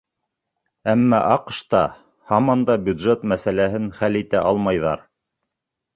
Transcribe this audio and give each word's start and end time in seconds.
Әммә 0.93 1.19
АҠШ-та 1.33 1.83
һаман 2.31 2.65
да 2.71 2.79
бюджет 2.89 3.27
мәсьәләһен 3.33 3.89
хәл 4.01 4.19
итә 4.25 4.43
алмайҙар. 4.53 5.05